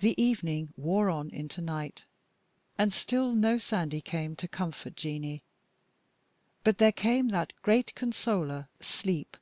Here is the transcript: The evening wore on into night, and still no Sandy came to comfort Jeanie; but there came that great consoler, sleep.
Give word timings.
The 0.00 0.22
evening 0.22 0.74
wore 0.76 1.08
on 1.08 1.30
into 1.30 1.62
night, 1.62 2.02
and 2.76 2.92
still 2.92 3.32
no 3.34 3.56
Sandy 3.56 4.02
came 4.02 4.36
to 4.36 4.46
comfort 4.46 4.96
Jeanie; 4.96 5.42
but 6.62 6.76
there 6.76 6.92
came 6.92 7.28
that 7.28 7.54
great 7.62 7.94
consoler, 7.94 8.68
sleep. 8.80 9.38